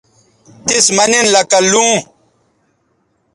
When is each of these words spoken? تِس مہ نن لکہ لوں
تِس 0.65 0.85
مہ 0.95 1.05
نن 1.11 1.25
لکہ 1.33 1.59
لوں 1.71 1.95